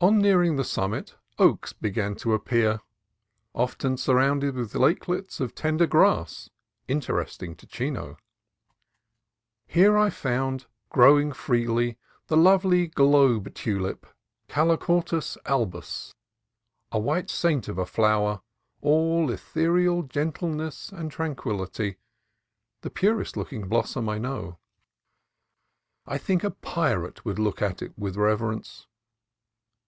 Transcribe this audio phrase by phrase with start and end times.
[0.00, 2.78] On nearing the summit oaks began to appear,
[3.52, 6.48] often surrounded with lakelets of tender grass,
[6.86, 8.16] in teresting to Chino.
[9.66, 11.98] Here I found growing freely
[12.28, 14.06] the lovely globe tulip
[14.48, 16.14] (Calochortus albus),
[16.92, 18.42] a white saint of a flower,
[18.80, 21.96] all ethereal gentleness and tranquillity,
[22.82, 24.58] the purest looking blossom I know.
[26.06, 28.86] I think a pirate would look at it with reverence.